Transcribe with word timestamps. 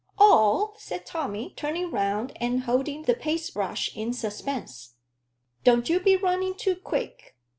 "All?" 0.17 0.73
said 0.79 1.05
Tommy, 1.05 1.53
turning 1.55 1.91
round 1.91 2.31
and 2.37 2.61
holding 2.63 3.03
the 3.03 3.13
paste 3.13 3.53
brush 3.53 3.95
in 3.95 4.13
suspense. 4.13 4.95
"Don't 5.63 5.89
you 5.89 5.99
be 5.99 6.15
running 6.17 6.55
too 6.55 6.75
quick. 6.75 7.35